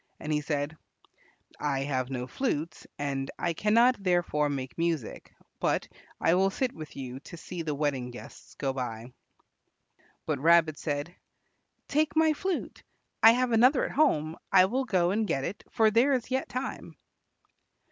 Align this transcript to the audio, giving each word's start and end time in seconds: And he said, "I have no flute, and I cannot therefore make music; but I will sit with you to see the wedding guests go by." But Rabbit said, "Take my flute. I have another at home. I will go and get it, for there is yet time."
And 0.19 0.33
he 0.33 0.41
said, 0.41 0.75
"I 1.59 1.81
have 1.81 2.09
no 2.09 2.25
flute, 2.25 2.87
and 2.97 3.29
I 3.37 3.53
cannot 3.53 4.01
therefore 4.01 4.49
make 4.49 4.75
music; 4.75 5.31
but 5.59 5.87
I 6.19 6.33
will 6.33 6.49
sit 6.49 6.71
with 6.73 6.95
you 6.95 7.19
to 7.19 7.37
see 7.37 7.61
the 7.61 7.75
wedding 7.75 8.09
guests 8.09 8.55
go 8.55 8.73
by." 8.73 9.13
But 10.25 10.39
Rabbit 10.39 10.79
said, 10.79 11.13
"Take 11.87 12.15
my 12.15 12.33
flute. 12.33 12.81
I 13.21 13.33
have 13.33 13.51
another 13.51 13.85
at 13.85 13.91
home. 13.91 14.37
I 14.51 14.65
will 14.65 14.85
go 14.85 15.11
and 15.11 15.27
get 15.27 15.43
it, 15.43 15.63
for 15.69 15.91
there 15.91 16.13
is 16.13 16.31
yet 16.31 16.49
time." 16.49 16.97